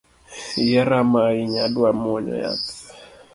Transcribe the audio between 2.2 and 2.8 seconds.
yath